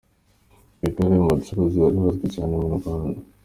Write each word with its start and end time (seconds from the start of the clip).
Rwigara 0.77 1.03
ari 1.11 1.17
mu 1.21 1.31
bacuruzi 1.33 1.77
bari 1.83 1.97
bazwi 2.05 2.25
cyane 2.35 2.53
mu 2.61 2.69
Rwanda. 2.77 3.19